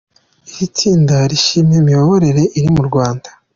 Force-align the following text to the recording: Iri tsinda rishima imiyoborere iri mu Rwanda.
Iri 0.51 0.67
tsinda 0.75 1.15
rishima 1.31 1.73
imiyoborere 1.81 2.43
iri 2.57 2.69
mu 2.75 2.83
Rwanda. 2.89 3.29